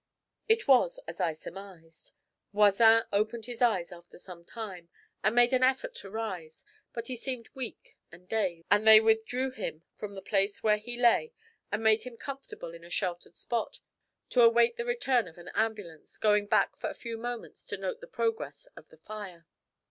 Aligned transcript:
It 0.47 0.67
was 0.67 0.99
as 1.07 1.21
I 1.21 1.31
surmised. 1.33 2.11
Voisin 2.55 3.03
opened 3.13 3.45
his 3.45 3.61
eyes 3.61 3.91
after 3.91 4.17
some 4.17 4.43
time, 4.43 4.89
and 5.23 5.35
made 5.35 5.53
an 5.53 5.61
effort 5.61 5.93
to 5.97 6.09
rise, 6.09 6.65
but 6.91 7.05
he 7.07 7.15
seemed 7.15 7.49
weak 7.53 7.95
and 8.11 8.27
dazed, 8.27 8.65
and 8.71 8.87
they 8.87 8.99
withdrew 8.99 9.51
him 9.51 9.83
from 9.99 10.15
the 10.15 10.23
place 10.23 10.63
where 10.63 10.77
he 10.77 10.97
lay 10.97 11.33
and 11.71 11.83
made 11.83 12.01
him 12.01 12.17
comfortable 12.17 12.73
in 12.73 12.83
a 12.83 12.89
sheltered 12.89 13.35
spot, 13.35 13.79
to 14.31 14.41
await 14.41 14.75
the 14.75 14.85
return 14.85 15.27
of 15.27 15.37
an 15.37 15.51
ambulance, 15.53 16.17
going 16.17 16.47
back 16.47 16.75
for 16.79 16.89
a 16.89 16.95
few 16.95 17.15
moments 17.15 17.63
to 17.65 17.77
note 17.77 18.01
the 18.01 18.07
progress 18.07 18.65
of 18.75 18.89
the 18.89 18.97
fire. 18.97 19.45